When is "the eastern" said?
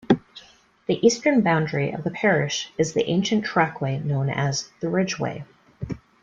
0.87-1.41